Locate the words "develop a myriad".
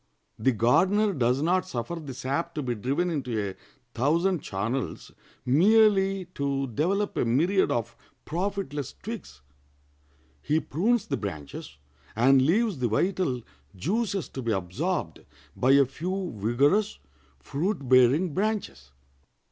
6.65-7.71